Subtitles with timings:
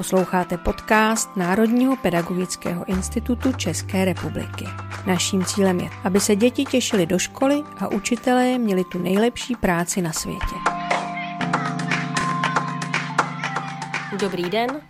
[0.00, 4.64] Posloucháte podcast Národního pedagogického institutu České republiky.
[5.06, 10.02] Naším cílem je, aby se děti těšily do školy a učitelé měli tu nejlepší práci
[10.02, 10.54] na světě.
[14.20, 14.80] Dobrý den.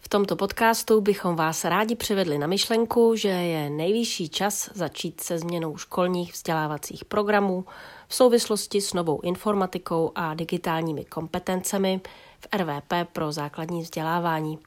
[0.00, 5.38] V tomto podcastu bychom vás rádi přivedli na myšlenku, že je nejvyšší čas začít se
[5.38, 7.64] změnou školních vzdělávacích programů
[8.08, 12.00] v souvislosti s novou informatikou a digitálními kompetencemi,
[12.40, 14.58] v RVP pro základní vzdělávání.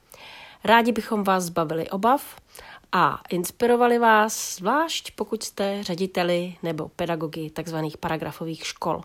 [0.63, 2.35] Rádi bychom vás zbavili obav
[2.91, 7.75] a inspirovali vás, zvlášť pokud jste řediteli nebo pedagogy tzv.
[7.99, 9.01] paragrafových škol.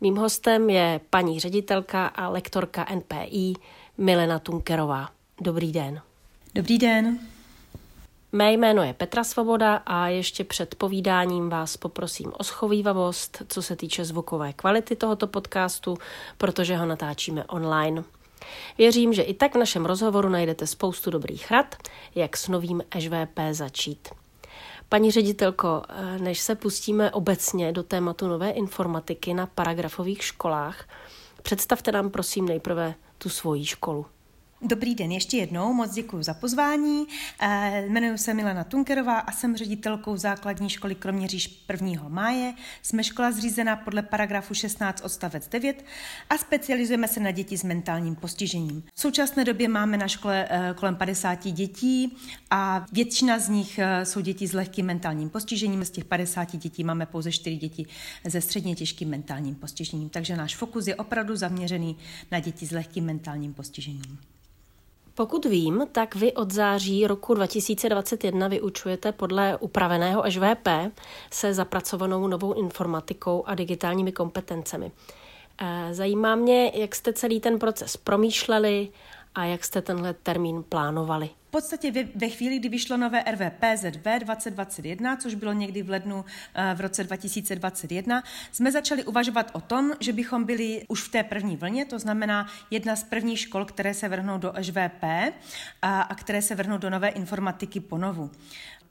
[0.00, 3.54] Mým hostem je paní ředitelka a lektorka NPI
[3.98, 5.08] Milena Tunkerová.
[5.40, 6.00] Dobrý den.
[6.54, 7.18] Dobrý den.
[8.32, 13.76] Mé jméno je Petra Svoboda a ještě před povídáním vás poprosím o schovývavost, co se
[13.76, 15.98] týče zvukové kvality tohoto podcastu,
[16.38, 18.04] protože ho natáčíme online.
[18.78, 21.74] Věřím, že i tak v našem rozhovoru najdete spoustu dobrých rad,
[22.14, 24.08] jak s novým EŽVP začít.
[24.88, 25.82] Paní ředitelko,
[26.18, 30.88] než se pustíme obecně do tématu nové informatiky na paragrafových školách,
[31.42, 34.06] představte nám prosím nejprve tu svoji školu.
[34.66, 37.06] Dobrý den ještě jednou, moc děkuji za pozvání.
[37.40, 42.08] Eh, jmenuji se Milena Tunkerová a jsem ředitelkou základní školy Kroměříž 1.
[42.08, 42.54] máje.
[42.82, 45.84] Jsme škola zřízená podle paragrafu 16 odstavec 9
[46.30, 48.82] a specializujeme se na děti s mentálním postižením.
[48.94, 52.16] V současné době máme na škole eh, kolem 50 dětí
[52.50, 55.84] a většina z nich eh, jsou děti s lehkým mentálním postižením.
[55.84, 57.86] Z těch 50 dětí máme pouze 4 děti
[58.28, 60.08] se středně těžkým mentálním postižením.
[60.08, 61.96] Takže náš fokus je opravdu zaměřený
[62.30, 64.18] na děti s lehkým mentálním postižením.
[65.16, 70.68] Pokud vím, tak vy od září roku 2021 vyučujete podle upraveného ŽVP
[71.30, 74.92] se zapracovanou novou informatikou a digitálními kompetencemi.
[75.60, 78.88] Eh, zajímá mě, jak jste celý ten proces promýšleli
[79.34, 85.16] a jak jste tenhle termín plánovali podstatě ve, ve chvíli, kdy vyšlo nové RVPZV 2021,
[85.16, 88.22] což bylo někdy v lednu eh, v roce 2021,
[88.52, 92.46] jsme začali uvažovat o tom, že bychom byli už v té první vlně, to znamená
[92.70, 95.02] jedna z prvních škol, které se vrhnou do ŽVP
[95.82, 98.30] a, a které se vrhnou do nové informatiky ponovu.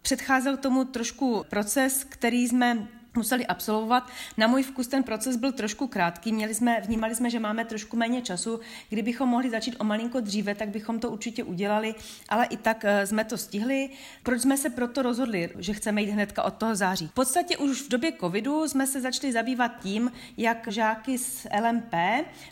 [0.02, 4.10] Předcházel tomu trošku proces, který jsme museli absolvovat.
[4.38, 7.98] Na můj vkus ten proces byl trošku krátký, Měli jsme, vnímali jsme, že máme trošku
[7.98, 8.60] méně času.
[8.90, 11.96] Kdybychom mohli začít o malinko dříve, tak bychom to určitě udělali,
[12.30, 13.90] ale i tak eh, jsme to stihli.
[14.24, 17.08] Proč jsme se proto rozhodli, že chceme jít hnedka od toho září?
[17.08, 21.94] V podstatě už v době covidu jsme se začali zabývat tím, jak žáky z LMP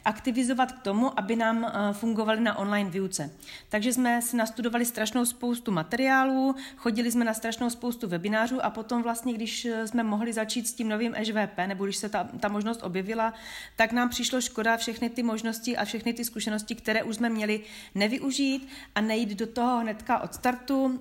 [0.06, 3.32] aktivizovat k tomu, aby nám eh, fungovali na online výuce.
[3.70, 9.04] Takže jsme si nastudovali strašnou spoustu materiálů, chodili jsme na strašnou spoustu webinářů a potom
[9.04, 12.24] vlastně, když eh, jsme mohli začít začít s tím novým EŽVP, nebo když se ta,
[12.40, 13.34] ta možnost objevila,
[13.76, 17.64] tak nám přišlo škoda všechny ty možnosti a všechny ty zkušenosti, které už jsme měli,
[17.96, 21.00] nevyužít a nejít do toho hnedka od startu,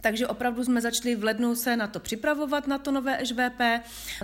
[0.00, 3.60] takže opravdu jsme začali v lednu se na to připravovat, na to nové ŽVP.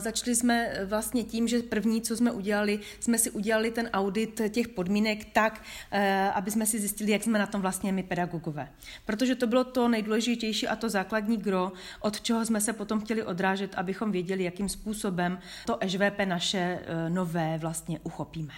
[0.00, 4.68] Začali jsme vlastně tím, že první, co jsme udělali, jsme si udělali ten audit těch
[4.68, 8.68] podmínek tak, eh, aby jsme si zjistili, jak jsme na tom vlastně my pedagogové.
[9.06, 13.22] Protože to bylo to nejdůležitější a to základní gro, od čeho jsme se potom chtěli
[13.22, 18.54] odrážet, abychom věděli, jakým způsobem to ŽVP naše eh, nové vlastně uchopíme.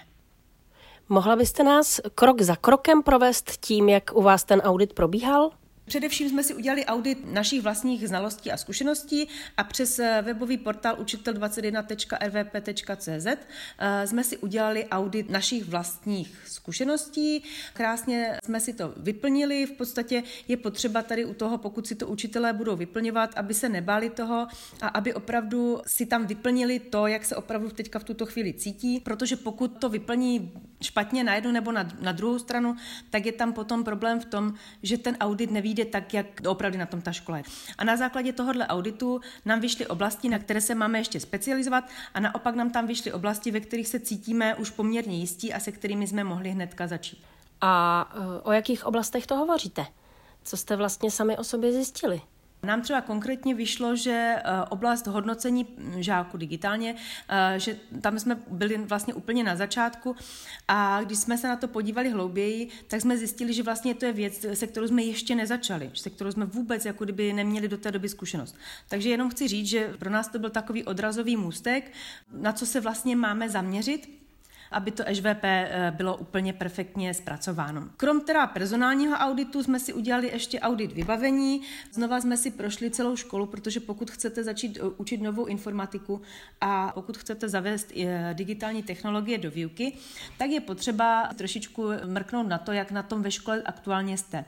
[1.09, 5.51] Mohla byste nás krok za krokem provést tím, jak u vás ten audit probíhal?
[5.87, 13.27] Především jsme si udělali audit našich vlastních znalostí a zkušeností a přes webový portál učitel21.rvp.cz
[13.27, 17.43] eh, jsme si udělali audit našich vlastních zkušeností.
[17.75, 19.67] Krásně jsme si to vyplnili.
[19.67, 23.69] V podstatě je potřeba tady u toho, pokud si to učitelé budou vyplňovat, aby se
[23.69, 24.47] nebáli toho
[24.83, 29.01] a aby opravdu si tam vyplnili to, jak se opravdu teďka v tuto chvíli cítí,
[29.01, 32.77] protože pokud to vyplní špatně na jednu nebo na, na druhou stranu,
[33.11, 36.79] tak je tam potom problém v tom, že ten audit neví vyjde tak, jak opravdu
[36.79, 37.45] na tom ta škola je.
[37.79, 41.85] A na základě tohohle auditu nám vyšly oblasti, na které se máme ještě specializovat
[42.15, 45.73] a naopak nám tam vyšly oblasti, ve kterých se cítíme už poměrně jistí a se
[45.73, 47.19] kterými jsme mohli hnedka začít.
[47.61, 47.73] A
[48.15, 49.87] eh, o jakých oblastech to hovoříte?
[50.45, 52.21] Co jste vlastně sami o sobě zjistili?
[52.67, 55.67] Nám třeba konkrétně vyšlo, že eh, oblast hodnocení
[55.97, 56.95] žáků digitálně,
[57.29, 60.17] eh, že tam jsme byli vlastně úplně na začátku
[60.69, 64.13] a když jsme se na to podívali hlouběji, tak jsme zjistili, že vlastně to je
[64.13, 67.93] věc, se kterou jsme ještě nezačali, se kterou jsme vůbec jako kdyby neměli do té
[67.93, 68.57] doby zkušenost.
[68.89, 71.93] Takže jenom chci říct, že pro nás to byl takový odrazový můstek,
[72.33, 74.26] na co se vlastně máme zaměřit,
[74.77, 77.89] aby to HVP eh, bylo úplně perfektně zpracováno.
[77.97, 81.61] Krom teda personálního auditu jsme si udělali ještě audit vybavení.
[81.93, 86.23] Znova jsme si prošli celou školu, protože pokud chcete začít eh, učit novou informatiku
[86.61, 89.93] a pokud chcete zavést eh, digitální technologie do výuky,
[90.39, 94.45] tak je potřeba trošičku mrknout na to, jak na tom ve škole aktuálně jste.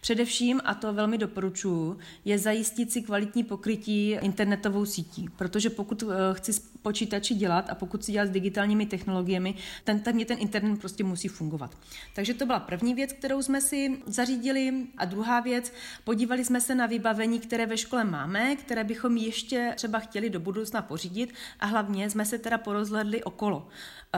[0.00, 6.52] Především, a to velmi doporučuji, je zajistit si kvalitní pokrytí internetovou sítí, protože pokud chci
[6.82, 11.28] počítači dělat a pokud si dělat s digitálními technologiemi, ten, ten, ten internet prostě musí
[11.28, 11.76] fungovat.
[12.14, 14.86] Takže to byla první věc, kterou jsme si zařídili.
[14.96, 15.72] A druhá věc,
[16.04, 20.40] podívali jsme se na vybavení, které ve škole máme, které bychom ještě třeba chtěli do
[20.40, 23.68] budoucna pořídit a hlavně jsme se teda porozhledli okolo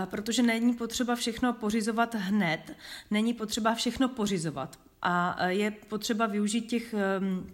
[0.07, 2.77] protože není potřeba všechno pořizovat hned,
[3.11, 7.47] není potřeba všechno pořizovat a je potřeba využít těch ehm,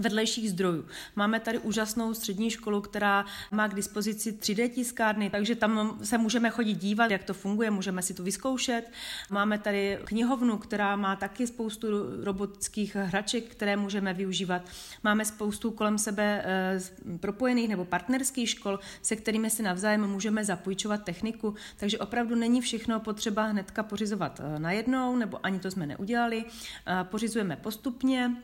[0.00, 0.84] vedlejších zdrojů.
[1.16, 6.50] Máme tady úžasnou střední školu, která má k dispozici 3D tiskárny, takže tam se můžeme
[6.50, 8.90] chodit dívat, jak to funguje, můžeme si to vyzkoušet.
[9.30, 11.86] Máme tady knihovnu, která má taky spoustu
[12.24, 14.62] robotických hraček, které můžeme využívat.
[15.02, 21.04] Máme spoustu kolem sebe eh, propojených nebo partnerských škol, se kterými si navzájem můžeme zapůjčovat
[21.04, 26.44] techniku, takže opravdu není všechno potřeba hnedka pořizovat eh, najednou, nebo ani to jsme neudělali.
[26.44, 28.36] Eh, pořizujeme postupně,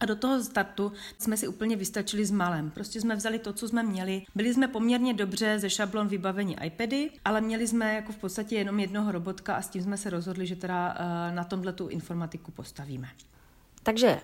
[0.00, 2.70] a do toho startu jsme si úplně vystačili s malem.
[2.70, 4.22] Prostě jsme vzali to, co jsme měli.
[4.34, 8.80] Byli jsme poměrně dobře ze šablon vybavení iPady, ale měli jsme jako v podstatě jenom
[8.80, 12.50] jednoho robotka a s tím jsme se rozhodli, že teda eh, na tomhle tu informatiku
[12.50, 13.08] postavíme.
[13.82, 14.20] Takže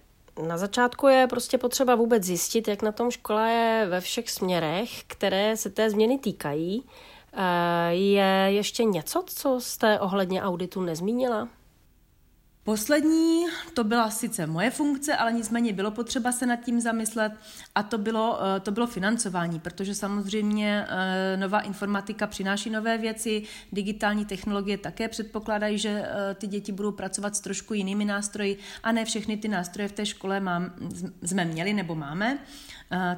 [0.47, 5.05] na začátku je prostě potřeba vůbec zjistit, jak na tom škola je ve všech směrech,
[5.07, 6.85] které se té změny týkají.
[7.33, 11.49] Eh, je ještě něco, co jste ohledně auditu nezmínila?
[12.67, 17.33] Poslední, to byla sice moje funkce, ale nicméně bylo potřeba se nad tím zamyslet
[17.75, 23.43] a to bylo, eh, to bylo financování, protože samozřejmě eh, nová informatika přináší nové věci,
[23.73, 28.93] digitální technologie také předpokládají, že eh, ty děti budou pracovat s trošku jinými nástroji a
[28.93, 30.71] ne všechny ty nástroje v té škole mám,
[31.23, 32.39] jsme měli nebo máme.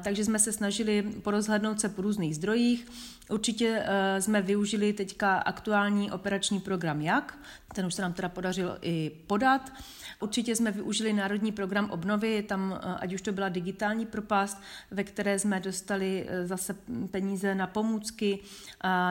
[0.03, 2.87] Takže jsme se snažili porozhlednout se po různých zdrojích.
[3.29, 3.85] Určitě
[4.19, 7.37] jsme využili teďka aktuální operační program Jak,
[7.75, 9.71] ten už se nám teda podařilo i podat.
[10.19, 14.61] Určitě jsme využili Národní program obnovy, tam ať už to byla digitální propast,
[14.91, 16.75] ve které jsme dostali zase
[17.11, 18.39] peníze na pomůcky,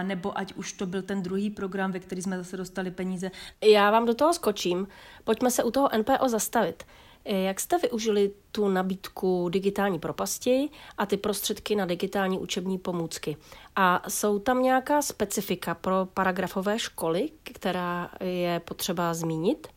[0.02, 3.30] nebo ať už to byl ten druhý program, ve který jsme zase dostali peníze.
[3.64, 4.88] Já vám do toho skočím.
[5.24, 6.84] Pojďme se u toho NPO zastavit.
[7.24, 10.68] Jak jste využili tu nabídku digitální propasti
[10.98, 13.36] a ty prostředky na digitální učební pomůcky?
[13.76, 19.68] A jsou tam nějaká specifika pro paragrafové školy, která je potřeba zmínit?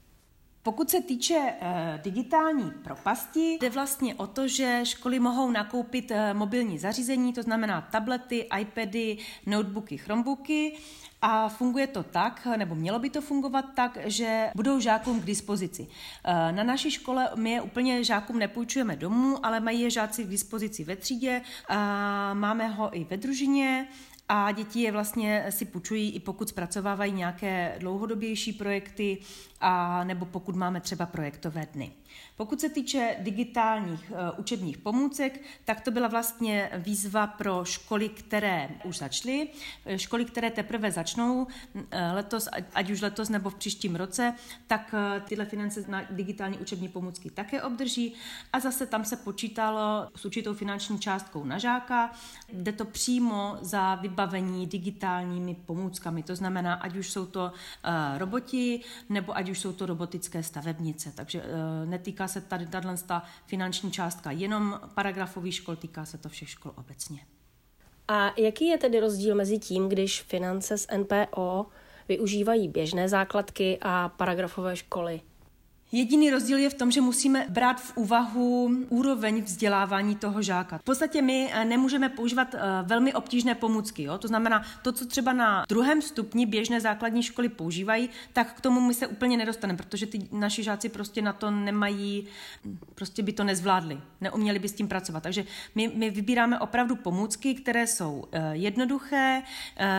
[0.64, 6.34] Pokud se týče e, digitální propasti, jde vlastně o to, že školy mohou nakoupit e,
[6.34, 10.78] mobilní zařízení, to znamená tablety, iPady, notebooky, chromebooky
[11.22, 15.88] a funguje to tak, nebo mělo by to fungovat tak, že budou žákům k dispozici.
[16.24, 20.28] Eh, na naší škole my je úplně žákům nepůjčujeme domů, ale mají je žáci k
[20.28, 21.42] dispozici ve třídě,
[22.34, 23.88] máme ho i ve družině,
[24.34, 29.18] a děti je vlastně si půjčují i pokud zpracovávají nějaké dlouhodobější projekty
[29.62, 31.92] a nebo pokud máme třeba projektové dny.
[32.36, 38.70] Pokud se týče digitálních uh, učebních pomůcek, tak to byla vlastně výzva pro školy, které
[38.84, 39.48] už začaly,
[39.86, 41.82] eh, školy, které teprve začnou uh,
[42.14, 44.34] letos, ať už letos nebo v příštím roce,
[44.68, 48.14] tak uh, tyhle finance na digitální učební pomůcky také obdrží
[48.54, 52.12] a zase tam se počítalo s určitou finanční částkou na žáka,
[52.54, 54.21] jde to přímo za vybavení
[54.66, 57.52] digitálními pomůckami, to znamená, ať už jsou to
[58.18, 61.44] roboti, nebo ať už jsou to robotické stavebnice, takže
[61.86, 67.20] netýká se tady tato finanční částka jenom paragrafových škol, týká se to všech škol obecně.
[68.08, 71.66] A jaký je tedy rozdíl mezi tím, když finance z NPO
[72.08, 75.22] využívají běžné základky a paragrafové školy?
[75.94, 80.78] Jediný rozdíl je v tom, že musíme brát v úvahu úroveň vzdělávání toho žáka.
[80.78, 84.04] V podstatě my eh, nemůžeme používat eh, velmi obtížné pomůcky.
[84.04, 84.18] Jo?
[84.18, 88.82] To znamená, to, co třeba na druhém stupni běžné základní školy používají, tak k tomu
[88.82, 92.28] my se úplně nedostaneme, protože ty naši žáci prostě na to nemají,
[92.96, 95.24] prostě by to nezvládli, neuměli by s tím pracovat.
[95.24, 95.46] Takže
[95.76, 99.42] my, my vybíráme opravdu pomůcky, které jsou eh, jednoduché,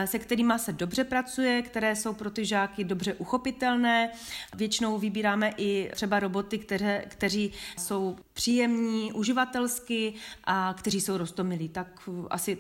[0.04, 4.11] se kterými se dobře pracuje, které jsou pro ty žáky dobře uchopitelné.
[4.56, 11.69] Většinou vybíráme i třeba roboty, které, kteří jsou příjemní, uživatelsky a kteří jsou rostomilí.
[11.69, 12.59] Tak asi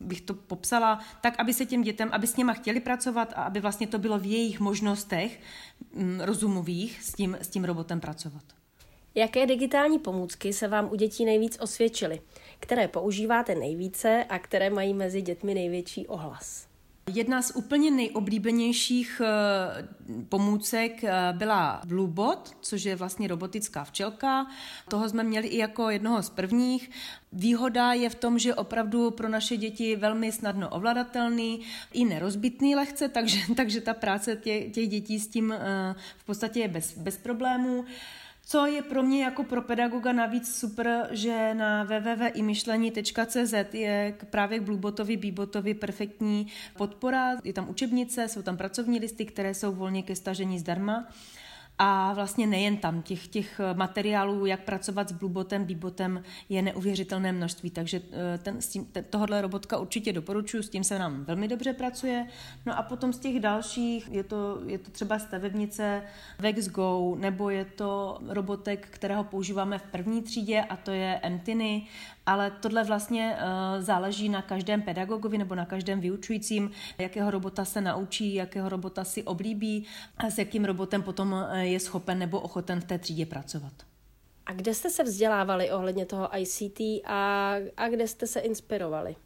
[0.00, 3.60] bych to popsala, tak aby se těm dětem, aby s něma chtěli pracovat a aby
[3.60, 5.40] vlastně to bylo v jejich možnostech
[5.94, 8.44] mm, rozumových s tím, s tím robotem pracovat.
[9.14, 12.20] Jaké digitální pomůcky se vám u dětí nejvíc osvědčily?
[12.60, 16.71] Které používáte nejvíce a které mají mezi dětmi největší ohlas?
[17.10, 19.88] Jedna z úplně nejoblíbenějších eh,
[20.28, 24.46] pomůcek eh, byla Bluebot, což je vlastně robotická včelka.
[24.88, 26.90] Toho jsme měli i jako jednoho z prvních.
[27.32, 31.60] Výhoda je v tom, že opravdu pro naše děti velmi snadno ovladatelný,
[31.92, 36.60] i nerozbitný lehce, takže, takže ta práce těch, těch dětí s tím eh, v podstatě
[36.60, 37.84] je bez, bez problémů.
[38.46, 44.62] Co je pro mě jako pro pedagoga navíc super, že na www.imyšlení.cz je právě k
[44.62, 46.46] Bluebotovi, Bebotovi perfektní
[46.76, 47.36] podpora.
[47.44, 51.08] Je tam učebnice, jsou tam pracovní listy, které jsou volně ke stažení zdarma.
[51.84, 57.70] A vlastně nejen tam, těch, těch materiálů, jak pracovat s Bluebotem, Bebotem je neuvěřitelné množství,
[57.70, 61.48] takže eh, ten, s tím, ten, tohohle robotka určitě doporučuji, s tím se nám velmi
[61.48, 62.26] dobře pracuje.
[62.66, 66.02] No a potom z těch dalších, je to, je to třeba stavebnice
[66.38, 71.86] VexGo, nebo je to robotek, kterého používáme v první třídě a to je Entiny,
[72.26, 77.80] ale tohle vlastně uh, záleží na každém pedagogovi nebo na každém vyučujícím, jakého robota se
[77.80, 79.86] naučí, jakého robota si oblíbí
[80.16, 83.72] a s jakým robotem potom eh, je schopen nebo ochoten v té třídě pracovat.
[84.46, 89.16] A kde jste se vzdělávali ohledně toho ICT a, a kde jste se inspirovali?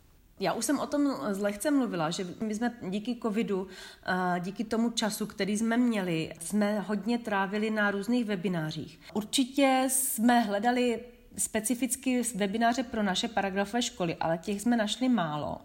[0.40, 3.66] Já už jsem o tom zlehce mluvila, že my jsme díky covidu,
[4.06, 9.00] eh, díky tomu času, který jsme měli, jsme hodně trávili na různých webinářích.
[9.14, 11.04] Určitě jsme hledali
[11.38, 15.58] specificky webináře pro naše paragrafové školy, ale těch jsme našli málo.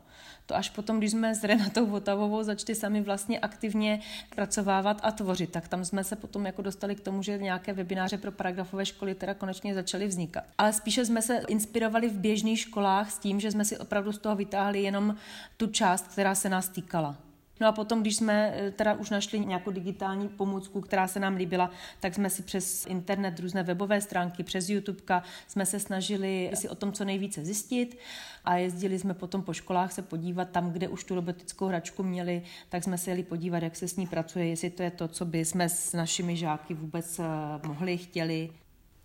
[0.45, 3.99] To až potom, když jsme s Renatou Votavovou začali sami vlastně aktivně
[4.35, 8.17] pracovávat a tvořit, tak tam jsme se potom jako dostali k tomu, že nějaké webináře
[8.17, 10.43] pro paragrafové školy teda konečně začaly vznikat.
[10.57, 14.17] Ale spíše jsme se inspirovali v běžných školách s tím, že jsme si opravdu z
[14.17, 15.15] toho vytáhli jenom
[15.57, 17.30] tu část, která se nás týkala.
[17.61, 21.35] No a potom, když jsme eh, teda už našli nějakou digitální pomůcku, která se nám
[21.35, 26.69] líbila, tak jsme si přes internet, různé webové stránky, přes YouTube jsme se snažili si
[26.69, 27.97] o tom co nejvíce zjistit
[28.45, 32.43] a jezdili jsme potom po školách se podívat tam, kde už tu robotickou hračku měli,
[32.69, 35.25] tak jsme se jeli podívat, jak se s ní pracuje, jestli to je to, co
[35.25, 38.49] by jsme s našimi žáky vůbec eh, mohli, chtěli.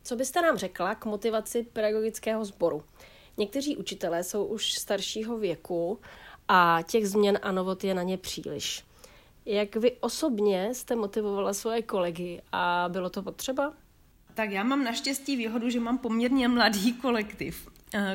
[0.02, 2.82] Co byste nám řekla k motivaci pedagogického sboru?
[3.36, 6.00] Někteří učitelé jsou už staršího věku
[6.48, 8.84] a těch změn a novot je na ně příliš.
[9.46, 13.72] Jak vy osobně jste motivovala svoje kolegy a bylo to potřeba?
[14.34, 17.68] Tak já mám naštěstí výhodu, že mám poměrně mladý kolektiv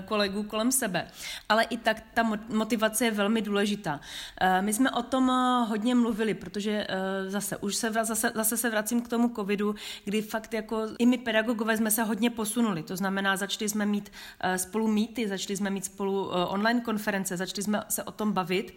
[0.06, 1.08] kolegů kolem sebe.
[1.50, 4.00] Ale i tak ta motivace je velmi důležitá.
[4.42, 6.88] Eh, my jsme o tom eh, hodně mluvili, protože
[7.28, 9.76] zase už se, zase, zase se vracím k tomu covidu,
[10.06, 12.84] kdy fakt jako i my pedagogové jsme se hodně posunuli.
[12.84, 14.12] To znamená, začali jsme mít
[14.58, 18.76] spolu mýty, začali jsme mít spolu online konference, začali jsme se o tom bavit,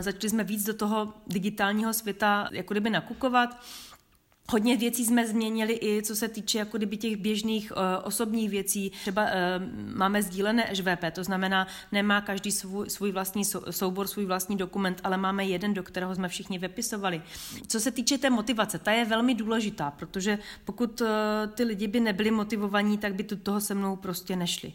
[0.00, 3.58] začali jsme víc do toho digitálního světa jako kdyby nakukovat.
[4.50, 8.90] Hodně věcí jsme změnili i co se týče jako kdyby těch běžných uh, osobních věcí.
[8.90, 9.30] Třeba uh,
[9.96, 15.16] máme sdílené ŽVP, to znamená, nemá každý svůj, svůj vlastní soubor, svůj vlastní dokument, ale
[15.16, 17.22] máme jeden, do kterého jsme všichni vypisovali.
[17.66, 21.08] Co se týče té motivace, ta je velmi důležitá, protože pokud uh,
[21.54, 24.68] ty lidi by nebyli motivovaní, tak by tu toho se mnou prostě nešli.
[24.68, 24.74] Uh,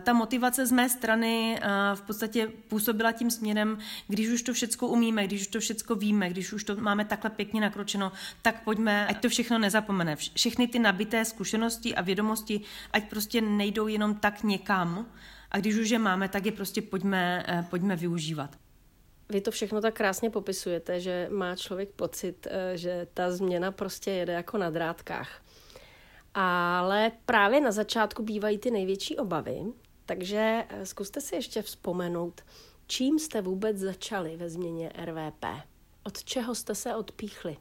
[0.00, 4.88] ta motivace z mé strany eh, v podstatě působila tím směrem, když už to všechno
[4.88, 9.06] umíme, když už to všechno víme, když už to máme takhle pěkně nakročeno, tak pojďme,
[9.06, 10.16] ať to všechno nezapomene.
[10.16, 12.60] Všechny ty nabité zkušenosti a vědomosti,
[12.92, 15.06] ať prostě nejdou jenom tak někam,
[15.50, 18.56] a když už je máme, tak je prostě pojďme, eh, pojďme využívat.
[19.30, 24.32] Vy to všechno tak krásně popisujete, že má člověk pocit, že ta změna prostě jede
[24.32, 25.42] jako na drátkách.
[26.40, 29.62] Ale právě na začátku bývají ty největší obavy,
[30.06, 32.40] takže eh, zkuste si ještě vzpomenout,
[32.86, 35.44] čím jste vůbec začali ve změně RVP?
[36.04, 37.56] Od čeho jste se odpíchli?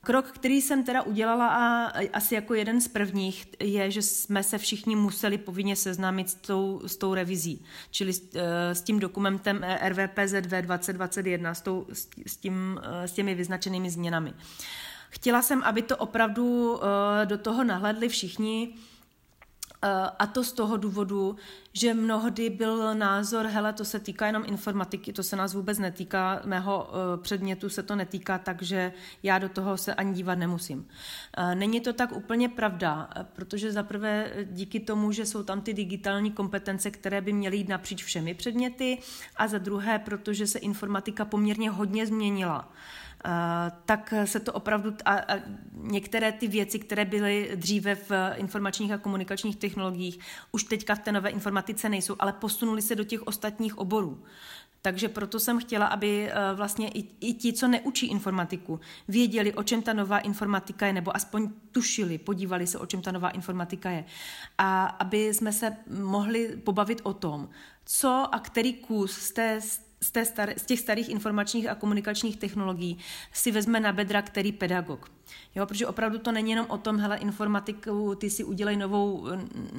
[0.00, 4.58] Krok, který jsem teda udělala a asi jako jeden z prvních, je, že jsme se
[4.58, 9.64] všichni museli povinně seznámit s tou, s tou revizí, čili s, eh, s tím dokumentem
[9.88, 11.86] RVPZV 2021, s, tou,
[12.26, 14.34] s, tím, eh, s těmi vyznačenými změnami.
[15.10, 16.80] Chtěla jsem, aby to opravdu uh,
[17.24, 21.36] do toho nahledli všichni, uh, a to z toho důvodu,
[21.72, 26.42] že mnohdy byl názor, hele, to se týká jenom informatiky, to se nás vůbec netýká,
[26.44, 30.88] mého uh, předmětu se to netýká, takže já do toho se ani dívat nemusím.
[31.54, 36.90] Není to tak úplně pravda, protože zaprvé díky tomu, že jsou tam ty digitální kompetence,
[36.90, 38.98] které by měly jít napříč všemi předměty,
[39.36, 42.72] a za druhé, protože se informatika poměrně hodně změnila
[43.84, 45.38] tak se to opravdu, a, a
[45.74, 50.18] některé ty věci, které byly dříve v informačních a komunikačních technologiích,
[50.52, 54.22] už teďka v té nové informatice nejsou, ale posunuli se do těch ostatních oborů.
[54.82, 59.62] Takže proto jsem chtěla, aby e, vlastně i, i ti, co neučí informatiku, věděli, o
[59.62, 63.90] čem ta nová informatika je, nebo aspoň tušili, podívali se, o čem ta nová informatika
[63.90, 64.04] je.
[64.58, 67.48] A aby jsme se mohli pobavit o tom,
[67.84, 72.36] co a který kus z té z, té star- z těch starých informačních a komunikačních
[72.36, 72.98] technologií
[73.32, 75.10] si vezme na bedra který pedagog.
[75.54, 79.28] Jo, protože opravdu to není jenom o tom, hele, informatiku, ty si udělej novou,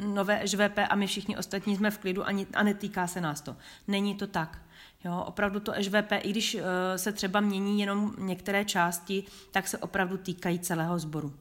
[0.06, 3.56] nové ŽVP a my všichni ostatní jsme v klidu a, a netýká se nás to.
[3.88, 4.62] Není to tak.
[5.06, 6.62] Jo, opravdu to ŽVP, i když uh,
[6.96, 11.34] se třeba mění jenom některé části, tak se opravdu týkají celého sboru.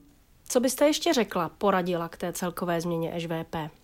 [0.49, 3.80] Co byste ještě řekla, poradila k té celkové změně ŽVP?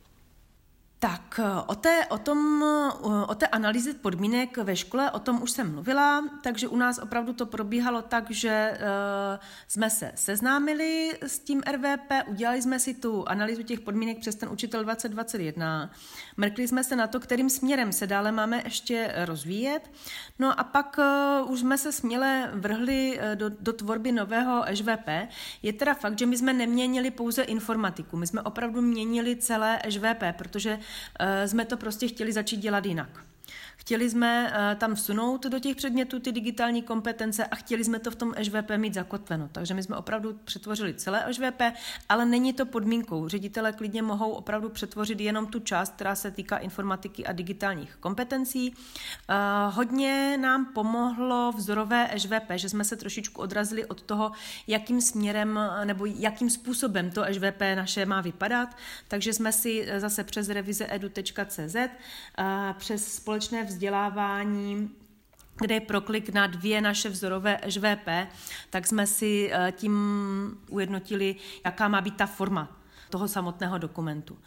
[0.99, 5.41] Tak eh, o té, o, tom, eh, o té analýze podmínek ve škole, o tom
[5.41, 11.17] už jsem mluvila, takže u nás opravdu to probíhalo tak, že uh, jsme se seznámili
[11.21, 15.91] s tím RVP, udělali jsme si tu analýzu těch podmínek přes ten učitel 2021,
[16.37, 19.91] mrkli jsme se na to, kterým směrem se dále máme ještě rozvíjet,
[20.39, 20.99] no a pak
[21.47, 25.27] už jsme se směle vrhli do, do tvorby nového ŽVP.
[25.63, 30.23] Je teda fakt, že my jsme neměnili pouze informatiku, my jsme opravdu měnili celé ŽVP,
[30.37, 30.86] protože Eh,
[31.45, 33.09] jsme to prostě chtěli začít dělat jinak.
[33.87, 38.11] Chtěli jsme eh, tam vsunout do těch předmětů ty digitální kompetence a chtěli jsme to
[38.11, 39.49] v tom ŽVP mít zakotveno.
[39.51, 41.61] Takže my jsme opravdu přetvořili celé ŽVP,
[42.09, 43.27] ale není to podmínkou.
[43.27, 48.73] Ředitele klidně mohou opravdu přetvořit jenom tu část, která se týká informatiky a digitálních kompetencí.
[49.29, 49.33] Eh,
[49.69, 54.31] hodně nám pomohlo vzorové ŽVP, že jsme se trošičku odrazili od toho,
[54.67, 58.69] jakým směrem nebo jakým způsobem to ŽVP naše má vypadat.
[59.07, 61.75] Takže jsme si zase přes revize edu.cz,
[62.77, 64.89] přes společné vzdělávání
[65.59, 68.27] kde je proklik na dvě naše vzorové ŽVP,
[68.69, 69.93] tak jsme si eh, tím
[70.69, 72.77] ujednotili, jaká má být ta forma
[73.09, 74.37] toho samotného dokumentu.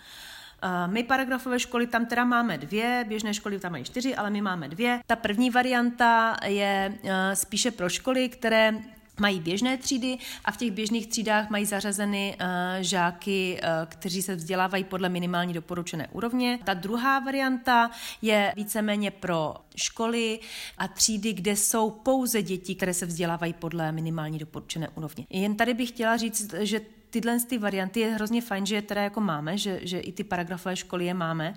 [0.63, 4.41] Eh, my paragrafové školy tam teda máme dvě, běžné školy tam mají čtyři, ale my
[4.41, 5.01] máme dvě.
[5.07, 8.75] Ta první varianta je eh, spíše pro školy, které
[9.21, 12.47] mají běžné třídy a v těch běžných třídách mají zařazeny uh,
[12.81, 16.59] žáky, uh, kteří se vzdělávají podle minimální doporučené úrovně.
[16.65, 17.91] Ta druhá varianta
[18.23, 20.41] je víceméně pro školy
[20.79, 25.27] a třídy, kde jsou pouze děti, které se vzdělávají podle minimální doporučené úrovně.
[25.31, 29.03] Jen tady bych chtěla říct, že tyhle ty varianty je hrozně fajn, že je teda
[29.03, 31.55] jako máme, že, že i ty paragrafové školy je máme,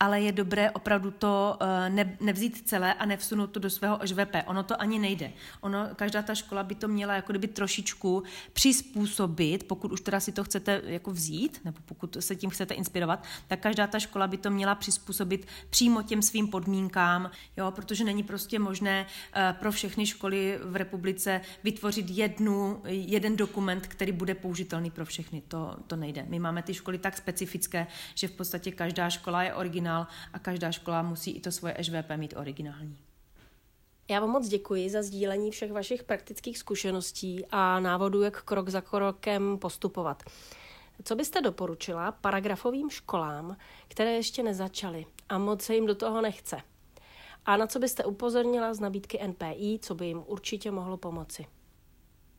[0.00, 4.34] ale je dobré opravdu to eh, ne, nevzít celé a nevsunout to do svého ŽVP.
[4.46, 5.32] Ono to ani nejde.
[5.60, 10.32] Ono, každá ta škola by to měla jako kdyby trošičku přizpůsobit, pokud už teda si
[10.32, 14.36] to chcete jako vzít, nebo pokud se tím chcete inspirovat, tak každá ta škola by
[14.36, 20.06] to měla přizpůsobit přímo těm svým podmínkám, jo, protože není prostě možné uh, pro všechny
[20.06, 25.42] školy v republice vytvořit jednu, jeden dokument, který bude použitelný pro všechny.
[25.48, 26.24] To, to nejde.
[26.28, 30.72] My máme ty školy tak specifické, že v podstatě každá škola je originál a každá
[30.72, 32.98] škola musí i to svoje ŽVP mít originální.
[34.10, 38.80] Já vám moc děkuji za sdílení všech vašich praktických zkušeností a návodů, jak krok za
[38.80, 40.22] krokem postupovat.
[41.04, 43.56] Co byste doporučila paragrafovým školám,
[43.88, 46.60] které ještě nezačaly a moc se jim do toho nechce?
[47.46, 51.46] A na co byste upozornila z nabídky NPI, co by jim určitě mohlo pomoci?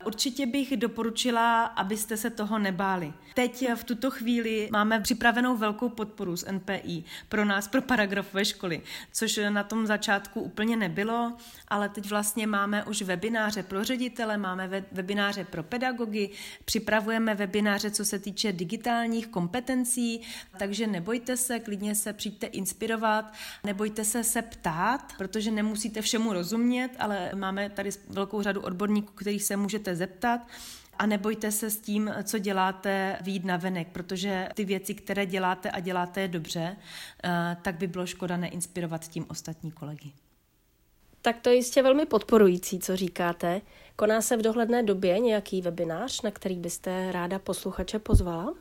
[0.06, 3.14] Určitě bych doporučila, abyste se toho nebáli.
[3.34, 8.82] Teď v tuto chvíli máme připravenou velkou podporu z NPI pro nás, pro paragrafové školy,
[9.12, 11.38] což na tom začátku úplně nebylo,
[11.68, 16.30] ale teď vlastně máme už webináře pro ředitele, máme webináře pro pedagogy,
[16.66, 20.22] připravujeme webináře, co se týče digitálních kompetencí,
[20.60, 23.34] takže nebojte se, klidně se přijďte inspirovat,
[23.64, 29.44] nebojte se se ptát, protože nemusíte všemu rozumět, ale máme tady velkou řadu odborníků, kterých
[29.44, 30.42] se můžete můžete zeptat
[31.00, 35.72] a nebojte se s tím, co děláte, výjít na venek, protože ty věci, které děláte
[35.72, 36.76] a děláte je dobře,
[37.24, 40.12] eh, tak by bylo škoda neinspirovat tím ostatní kolegy.
[41.22, 43.62] Tak to je jistě velmi podporující, co říkáte.
[43.96, 48.54] Koná se v dohledné době nějaký webinář, na který byste ráda posluchače pozvala?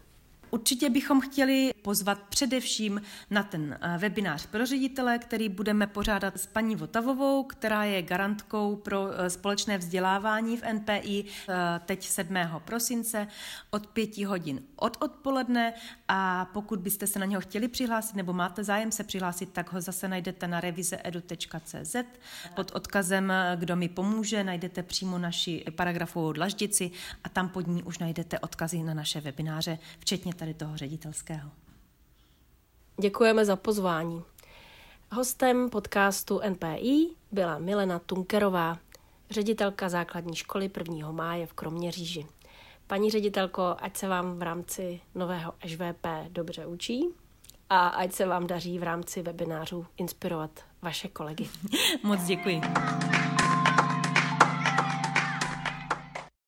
[0.50, 6.46] Určitě bychom chtěli pozvat především na ten eh, webinář pro ředitele, který budeme pořádat s
[6.46, 11.54] paní Votavovou, která je garantkou pro eh, společné vzdělávání v NPI eh,
[11.86, 12.34] teď 7.
[12.64, 13.26] prosince
[13.70, 15.74] od 5 hodin od odpoledne
[16.08, 19.80] a pokud byste se na něho chtěli přihlásit nebo máte zájem se přihlásit, tak ho
[19.80, 21.96] zase najdete na revizeedu.cz
[22.54, 26.90] pod odkazem Kdo mi pomůže, najdete přímo naši paragrafovou dlaždici
[27.24, 31.50] a tam pod ní už najdete odkazy na naše webináře, včetně tady toho ředitelského.
[33.00, 34.22] Děkujeme za pozvání.
[35.12, 38.78] Hostem podcastu NPI byla Milena Tunkerová,
[39.30, 41.12] ředitelka základní školy 1.
[41.12, 42.26] máje v Kroměříži.
[42.86, 47.08] Paní ředitelko, ať se vám v rámci nového ŽVP dobře učí
[47.70, 50.50] a ať se vám daří v rámci webinářů inspirovat
[50.82, 51.48] vaše kolegy.
[52.02, 52.60] Moc děkuji.